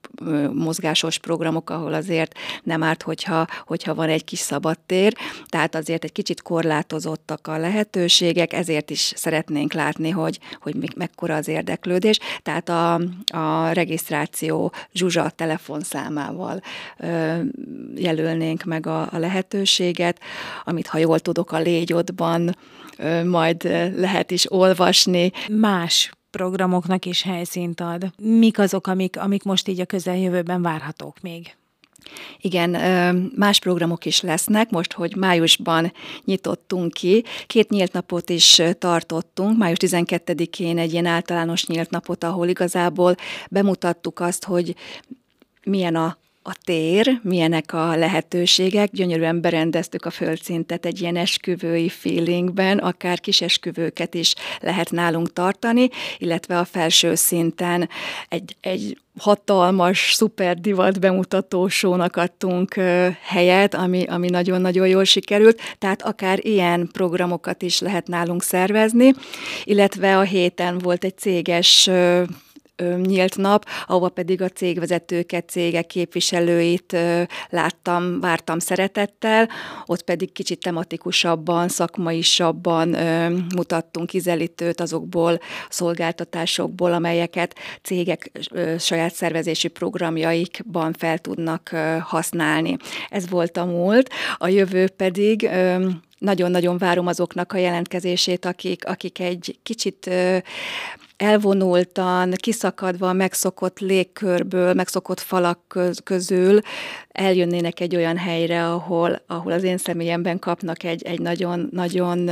mozgásos 0.52 1.18
programok, 1.18 1.70
ahol 1.70 1.94
azért 1.94 2.38
nem 2.62 2.82
árt, 2.82 3.02
hogyha, 3.02 3.47
hogyha 3.66 3.94
van 3.94 4.08
egy 4.08 4.25
kis 4.25 4.38
szabadtér, 4.38 5.14
tehát 5.47 5.75
azért 5.75 6.04
egy 6.04 6.12
kicsit 6.12 6.42
korlátozottak 6.42 7.47
a 7.47 7.58
lehetőségek, 7.58 8.52
ezért 8.52 8.90
is 8.90 9.12
szeretnénk 9.16 9.73
látni, 9.73 10.11
hogy, 10.11 10.38
hogy 10.61 10.92
mekkora 10.97 11.35
az 11.35 11.49
érdeklődés, 11.49 12.18
tehát 12.42 12.68
a, 12.68 12.94
a 13.26 13.73
regisztráció 13.73 14.73
Zsuzsa 14.92 15.30
telefonszámával 15.30 16.61
ö, 16.99 17.37
jelölnénk 17.94 18.64
meg 18.64 18.87
a, 18.87 19.00
a 19.12 19.18
lehetőséget, 19.18 20.20
amit 20.64 20.87
ha 20.87 20.99
jól 20.99 21.20
tudok 21.20 21.52
a 21.52 21.58
légyodban 21.58 22.56
majd 23.25 23.62
lehet 23.97 24.30
is 24.30 24.52
olvasni. 24.52 25.32
Más 25.49 26.11
programoknak 26.38 27.04
is 27.04 27.23
helyszínt 27.23 27.80
ad. 27.80 28.12
Mik 28.23 28.59
azok, 28.59 28.87
amik, 28.87 29.18
amik 29.18 29.42
most 29.42 29.68
így 29.68 29.80
a 29.80 29.85
közeljövőben 29.85 30.62
várhatók 30.62 31.21
még? 31.21 31.57
Igen, 32.40 32.71
más 33.37 33.59
programok 33.59 34.04
is 34.04 34.21
lesznek, 34.21 34.71
most, 34.71 34.92
hogy 34.92 35.16
májusban 35.16 35.92
nyitottunk 36.25 36.92
ki. 36.92 37.25
Két 37.47 37.71
nyílt 37.71 37.92
napot 37.92 38.30
is 38.30 38.62
tartottunk, 38.78 39.59
május 39.59 39.78
12-én 39.80 40.78
egy 40.78 40.92
ilyen 40.92 41.07
általános 41.07 41.66
nyílt 41.66 41.90
napot, 41.90 42.25
ahol 42.25 42.49
igazából 42.49 43.14
bemutattuk 43.50 44.21
azt, 44.21 44.45
hogy 44.45 44.75
milyen 45.64 45.97
a 45.97 46.16
a 46.48 46.56
tér, 46.64 47.20
milyenek 47.22 47.72
a 47.72 47.96
lehetőségek. 47.96 48.90
Gyönyörűen 48.92 49.40
berendeztük 49.40 50.04
a 50.04 50.10
földszintet 50.10 50.86
egy 50.86 51.00
ilyen 51.00 51.16
esküvői 51.16 51.88
feelingben, 51.88 52.78
akár 52.78 53.20
kis 53.20 53.40
esküvőket 53.40 54.14
is 54.14 54.34
lehet 54.60 54.90
nálunk 54.90 55.32
tartani, 55.32 55.88
illetve 56.18 56.58
a 56.58 56.64
felső 56.64 57.14
szinten 57.14 57.88
egy, 58.28 58.56
egy 58.60 58.98
hatalmas, 59.18 60.12
szuper 60.12 60.60
divat 60.60 61.00
bemutató 61.00 61.68
sónak 61.68 62.16
adtunk 62.16 62.74
helyet, 63.22 63.74
ami, 63.74 64.04
ami 64.04 64.28
nagyon-nagyon 64.28 64.86
jól 64.86 65.04
sikerült, 65.04 65.60
tehát 65.78 66.02
akár 66.02 66.38
ilyen 66.42 66.88
programokat 66.92 67.62
is 67.62 67.80
lehet 67.80 68.06
nálunk 68.06 68.42
szervezni, 68.42 69.12
illetve 69.64 70.18
a 70.18 70.22
héten 70.22 70.78
volt 70.78 71.04
egy 71.04 71.18
céges 71.18 71.90
nyílt 73.02 73.37
nap, 73.37 73.64
ahova 73.87 74.08
pedig 74.08 74.42
a 74.42 74.49
cégvezetőket, 74.49 75.49
cégek 75.49 75.87
képviselőit 75.87 76.97
láttam, 77.49 78.20
vártam 78.20 78.58
szeretettel, 78.58 79.49
ott 79.87 80.02
pedig 80.02 80.32
kicsit 80.32 80.61
tematikusabban, 80.61 81.68
szakmaisabban 81.68 82.88
mutattunk 83.54 84.12
izelítőt 84.12 84.80
azokból 84.80 85.40
szolgáltatásokból, 85.68 86.92
amelyeket 86.92 87.54
cégek 87.82 88.30
saját 88.78 89.14
szervezési 89.14 89.68
programjaikban 89.68 90.92
fel 90.92 91.18
tudnak 91.18 91.70
használni. 92.00 92.76
Ez 93.08 93.28
volt 93.28 93.56
a 93.56 93.64
múlt, 93.64 94.11
a 94.37 94.49
jövő 94.49 94.88
pedig 94.88 95.50
nagyon-nagyon 96.18 96.78
várom 96.78 97.06
azoknak 97.06 97.52
a 97.52 97.58
jelentkezését, 97.58 98.44
akik, 98.44 98.87
akik 98.87 99.18
egy 99.18 99.58
kicsit 99.62 100.11
elvonultan, 101.18 102.32
kiszakadva, 102.37 103.12
megszokott 103.12 103.78
légkörből, 103.78 104.75
megszokott 104.75 105.20
falak 105.20 105.78
közül 106.04 106.60
eljönnének 107.08 107.80
egy 107.80 107.96
olyan 107.96 108.16
helyre, 108.16 108.66
ahol, 108.66 109.22
ahol 109.26 109.52
az 109.52 109.62
én 109.62 109.78
személyemben 109.78 110.38
kapnak 110.38 110.82
egy, 110.82 111.02
egy 111.02 111.20
nagyon, 111.20 111.68
nagyon 111.72 112.30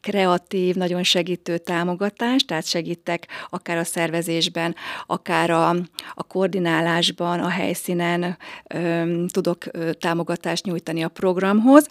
kreatív, 0.00 0.74
nagyon 0.74 1.02
segítő 1.02 1.58
támogatást, 1.58 2.46
tehát 2.46 2.66
segítek 2.66 3.26
akár 3.50 3.76
a 3.76 3.84
szervezésben, 3.84 4.74
akár 5.06 5.50
a, 5.50 5.68
a 6.14 6.22
koordinálásban, 6.28 7.40
a 7.40 7.48
helyszínen 7.48 8.36
öm, 8.68 9.28
tudok 9.28 9.64
támogatást 9.98 10.64
nyújtani 10.64 11.02
a 11.02 11.08
programhoz. 11.08 11.88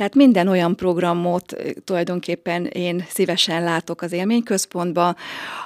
Tehát 0.00 0.14
minden 0.14 0.48
olyan 0.48 0.76
programot 0.76 1.56
tulajdonképpen 1.84 2.66
én 2.66 3.04
szívesen 3.08 3.62
látok 3.64 4.02
az 4.02 4.12
élményközpontban, 4.12 5.16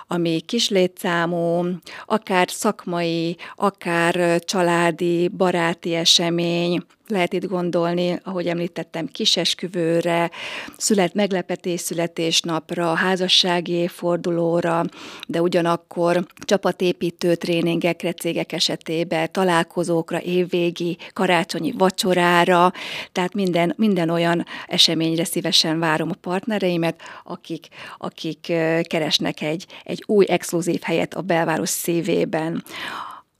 ami 0.06 0.40
kislétszámú, 0.40 1.64
akár 2.06 2.50
szakmai, 2.50 3.36
akár 3.54 4.38
családi, 4.38 5.28
baráti 5.28 5.94
esemény, 5.94 6.82
lehet 7.06 7.32
itt 7.32 7.46
gondolni, 7.46 8.20
ahogy 8.22 8.46
említettem, 8.46 9.06
kisesküvőre, 9.06 10.30
szület, 10.76 11.14
meglepetés 11.14 11.80
születésnapra, 11.80 12.94
házassági 12.94 13.72
évfordulóra, 13.72 14.84
de 15.26 15.40
ugyanakkor 15.40 16.26
csapatépítő 16.38 17.34
tréningekre, 17.34 18.12
cégek 18.12 18.52
esetében, 18.52 19.32
találkozókra, 19.32 20.20
évvégi, 20.20 20.96
karácsonyi 21.12 21.72
vacsorára, 21.72 22.72
tehát 23.12 23.34
minden, 23.34 23.74
minden 23.76 24.10
olyan 24.10 24.46
eseményre 24.66 25.24
szívesen 25.24 25.78
várom 25.78 26.10
a 26.10 26.16
partnereimet, 26.20 27.00
akik, 27.24 27.68
akik 27.98 28.40
keresnek 28.82 29.40
egy, 29.40 29.66
egy 29.84 30.02
új 30.06 30.26
exkluzív 30.28 30.80
helyet 30.82 31.14
a 31.14 31.20
belváros 31.20 31.68
szívében. 31.68 32.64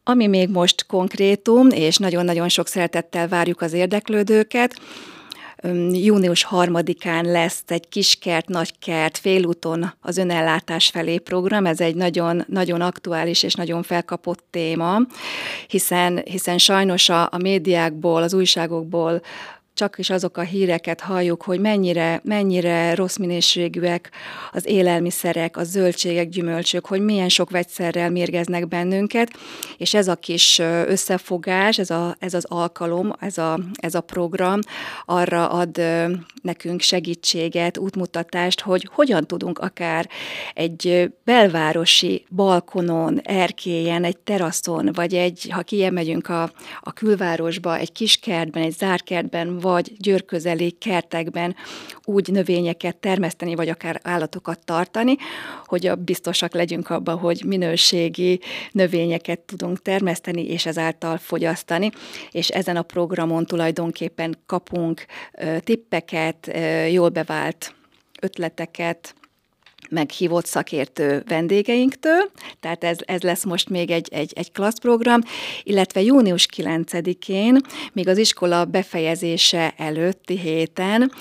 Ami 0.07 0.27
még 0.27 0.49
most 0.49 0.87
konkrétum, 0.87 1.69
és 1.71 1.97
nagyon-nagyon 1.97 2.49
sok 2.49 2.67
szeretettel 2.67 3.29
várjuk 3.29 3.61
az 3.61 3.73
érdeklődőket, 3.73 4.81
június 5.93 6.43
harmadikán 6.43 7.25
lesz 7.25 7.63
egy 7.67 7.89
kiskert, 7.89 8.49
nagykert, 8.49 9.19
félúton 9.19 9.95
az 10.01 10.17
önellátás 10.17 10.89
felé 10.89 11.19
program. 11.19 11.67
Ez 11.67 11.81
egy 11.81 11.95
nagyon, 11.95 12.45
nagyon 12.49 12.81
aktuális 12.81 13.43
és 13.43 13.55
nagyon 13.55 13.83
felkapott 13.83 14.45
téma, 14.51 15.01
hiszen, 15.67 16.23
hiszen 16.25 16.59
sajnos 16.59 17.09
a, 17.09 17.23
a 17.23 17.39
médiákból, 17.39 18.23
az 18.23 18.35
újságokból 18.35 19.23
csak 19.75 19.99
is 19.99 20.11
azok 20.11 20.37
a 20.37 20.43
híreket 20.43 21.01
halljuk, 21.01 21.43
hogy 21.43 21.61
mennyire, 21.61 22.21
mennyire 22.25 22.95
rossz 22.95 23.17
minőségűek 23.17 24.11
az 24.53 24.67
élelmiszerek, 24.67 25.57
a 25.57 25.65
zöldségek, 25.65 26.29
gyümölcsök, 26.29 26.87
hogy 26.87 27.01
milyen 27.01 27.29
sok 27.29 27.51
vegyszerrel 27.51 28.11
mérgeznek 28.11 28.69
bennünket, 28.69 29.31
és 29.77 29.95
ez 29.95 30.09
a 30.09 30.15
kis 30.15 30.59
összefogás, 30.87 31.79
ez, 31.79 31.91
a, 31.91 32.17
ez 32.19 32.35
az 32.35 32.45
alkalom, 32.45 33.13
ez 33.21 33.39
a, 33.39 33.59
ez 33.75 33.95
a 33.95 34.01
program 34.01 34.59
arra 35.05 35.49
ad 35.49 35.81
nekünk 36.43 36.81
segítséget, 36.81 37.79
útmutatást, 37.79 38.61
hogy 38.61 38.89
hogyan 38.93 39.27
tudunk 39.27 39.59
akár 39.59 40.09
egy 40.55 41.13
belvárosi 41.25 42.25
balkonon, 42.31 43.21
erkélyen, 43.21 44.05
egy 44.05 44.19
teraszon, 44.19 44.91
vagy 44.93 45.15
egy, 45.15 45.49
ha 45.51 45.63
kiemegyünk 45.63 46.29
a, 46.29 46.51
a 46.81 46.93
külvárosba, 46.93 47.77
egy 47.77 47.93
kis 47.93 48.17
kertben, 48.17 48.63
egy 48.63 48.73
zárkertben, 48.73 49.59
vagy 49.65 49.93
győrközeli 49.99 50.71
kertekben 50.71 51.57
úgy 52.05 52.29
növényeket 52.29 52.97
termeszteni, 52.97 53.55
vagy 53.55 53.69
akár 53.69 54.01
állatokat 54.03 54.65
tartani, 54.65 55.17
hogy 55.65 55.93
biztosak 55.99 56.55
legyünk 56.55 56.91
abban, 56.91 57.19
hogy 57.19 57.43
minőségi 57.47 58.41
növényeket 58.73 59.39
tudunk 59.41 59.83
termeszteni, 59.83 60.47
és 60.47 60.67
ezáltal 60.67 61.17
fogyasztani. 61.19 61.91
És 62.31 62.49
ezen 62.49 62.77
a 62.77 62.83
programon 62.83 63.47
tulajdonképpen 63.47 64.39
kapunk 64.47 65.05
tippeket, 65.59 66.51
jól 66.91 67.09
bevált 67.09 67.75
ötleteket, 68.21 69.15
meghívott 69.95 70.47
szakértő 70.47 71.23
vendégeinktől, 71.29 72.31
tehát 72.61 72.85
ez, 72.85 72.99
ez 73.05 73.23
lesz 73.23 73.45
most 73.45 73.69
még 73.69 73.91
egy, 73.91 74.09
egy, 74.13 74.33
egy 74.35 74.53
klassz 74.53 74.79
program, 74.79 75.21
illetve 75.63 76.03
június 76.03 76.49
9-én, 76.57 77.61
még 77.93 78.09
az 78.09 78.19
iskola 78.19 78.65
befejezése 78.65 79.75
előtti 79.77 80.39
héten 80.39 81.13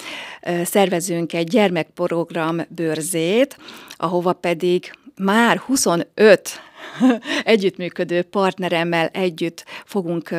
szervezünk 0.64 1.34
egy 1.34 1.48
gyermekprogram 1.48 2.62
bőrzét, 2.70 3.58
ahova 3.96 4.34
pedig 4.34 4.92
már 5.16 5.58
25 5.58 6.62
együttműködő 7.44 8.22
partneremmel 8.22 9.08
együtt 9.08 9.66
fogunk 9.86 10.30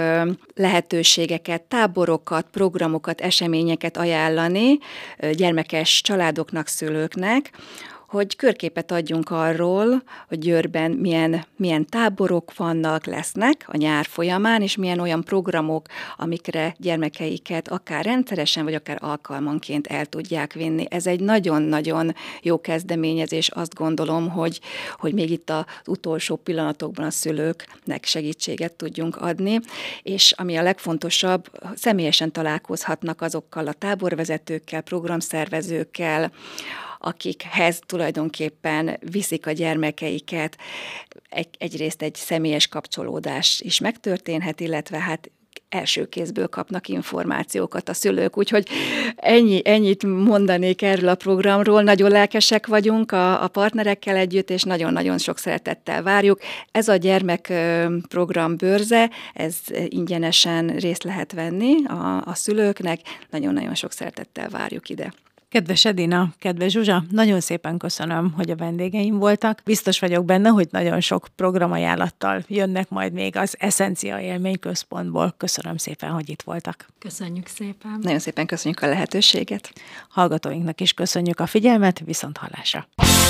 lehetőségeket, 0.54 1.62
táborokat, 1.62 2.46
programokat, 2.50 3.20
eseményeket 3.20 3.96
ajánlani 3.96 4.78
gyermekes 5.32 6.00
családoknak, 6.00 6.66
szülőknek, 6.66 7.50
hogy 8.14 8.36
körképet 8.36 8.90
adjunk 8.90 9.30
arról, 9.30 10.02
hogy 10.28 10.38
Győrben 10.38 10.90
milyen, 10.90 11.46
milyen 11.56 11.86
táborok 11.86 12.56
vannak, 12.56 13.06
lesznek 13.06 13.64
a 13.68 13.76
nyár 13.76 14.06
folyamán, 14.06 14.62
és 14.62 14.76
milyen 14.76 14.98
olyan 14.98 15.24
programok, 15.24 15.86
amikre 16.16 16.74
gyermekeiket 16.78 17.68
akár 17.68 18.04
rendszeresen, 18.04 18.64
vagy 18.64 18.74
akár 18.74 18.98
alkalmanként 19.00 19.86
el 19.86 20.06
tudják 20.06 20.52
vinni. 20.52 20.84
Ez 20.88 21.06
egy 21.06 21.20
nagyon-nagyon 21.20 22.14
jó 22.42 22.60
kezdeményezés, 22.60 23.48
azt 23.48 23.74
gondolom, 23.74 24.28
hogy, 24.28 24.60
hogy 24.96 25.14
még 25.14 25.30
itt 25.30 25.50
az 25.50 25.64
utolsó 25.86 26.36
pillanatokban 26.36 27.06
a 27.06 27.10
szülőknek 27.10 28.04
segítséget 28.04 28.72
tudjunk 28.72 29.16
adni, 29.16 29.60
és 30.02 30.32
ami 30.36 30.56
a 30.56 30.62
legfontosabb, 30.62 31.50
személyesen 31.74 32.32
találkozhatnak 32.32 33.20
azokkal 33.20 33.66
a 33.66 33.72
táborvezetőkkel, 33.72 34.80
programszervezőkkel, 34.80 36.32
akikhez 37.04 37.80
tulajdonképpen 37.86 38.98
viszik 39.10 39.46
a 39.46 39.52
gyermekeiket. 39.52 40.56
Egy, 41.28 41.48
egyrészt 41.58 42.02
egy 42.02 42.14
személyes 42.14 42.66
kapcsolódás 42.66 43.60
is 43.60 43.80
megtörténhet, 43.80 44.60
illetve 44.60 44.98
hát 44.98 45.30
első 45.74 46.08
kézből 46.08 46.46
kapnak 46.46 46.88
információkat 46.88 47.88
a 47.88 47.94
szülők, 47.94 48.38
úgyhogy 48.38 48.68
ennyi, 49.16 49.60
ennyit 49.64 50.02
mondanék 50.02 50.82
erről 50.82 51.08
a 51.08 51.14
programról. 51.14 51.82
Nagyon 51.82 52.10
lelkesek 52.10 52.66
vagyunk 52.66 53.12
a, 53.12 53.42
a 53.42 53.48
partnerekkel 53.48 54.16
együtt, 54.16 54.50
és 54.50 54.62
nagyon-nagyon 54.62 55.18
sok 55.18 55.38
szeretettel 55.38 56.02
várjuk. 56.02 56.38
Ez 56.72 56.88
a 56.88 56.96
gyermekprogram 56.96 58.56
bőrze, 58.56 59.10
ez 59.34 59.56
ingyenesen 59.88 60.66
részt 60.66 61.02
lehet 61.02 61.32
venni 61.32 61.84
a, 61.84 62.22
a 62.24 62.34
szülőknek. 62.34 63.00
Nagyon-nagyon 63.30 63.74
sok 63.74 63.92
szeretettel 63.92 64.48
várjuk 64.48 64.88
ide. 64.88 65.12
Kedves 65.54 65.84
Edina, 65.84 66.34
kedves 66.38 66.72
Zsuzsa, 66.72 67.04
nagyon 67.10 67.40
szépen 67.40 67.78
köszönöm, 67.78 68.32
hogy 68.36 68.50
a 68.50 68.56
vendégeim 68.56 69.18
voltak. 69.18 69.60
Biztos 69.64 69.98
vagyok 69.98 70.24
benne, 70.24 70.48
hogy 70.48 70.68
nagyon 70.70 71.00
sok 71.00 71.26
programajánlattal 71.36 72.44
jönnek 72.48 72.88
majd 72.88 73.12
még 73.12 73.36
az 73.36 73.56
Essencia 73.58 74.20
Élmény 74.20 74.58
Központból. 74.58 75.34
Köszönöm 75.36 75.76
szépen, 75.76 76.10
hogy 76.10 76.28
itt 76.28 76.42
voltak. 76.42 76.86
Köszönjük 76.98 77.46
szépen. 77.46 77.98
Nagyon 78.02 78.18
szépen 78.18 78.46
köszönjük 78.46 78.82
a 78.82 78.86
lehetőséget. 78.86 79.72
Hallgatóinknak 80.08 80.80
is 80.80 80.92
köszönjük 80.92 81.40
a 81.40 81.46
figyelmet, 81.46 82.02
viszont 82.04 82.36
hallásra. 82.36 82.86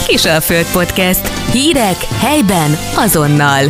Kisalföld 0.06 0.66
Podcast. 0.72 1.50
Hírek 1.52 1.96
helyben 2.20 2.70
azonnal. 2.96 3.64